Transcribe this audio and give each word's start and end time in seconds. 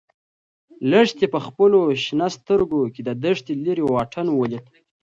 لښتې 0.89 1.25
په 1.33 1.39
خپلو 1.45 1.79
شنه 2.03 2.27
سترګو 2.37 2.81
کې 2.93 3.01
د 3.07 3.09
دښتې 3.23 3.53
لیرې 3.63 3.83
واټن 3.87 4.27
ولید. 4.39 4.65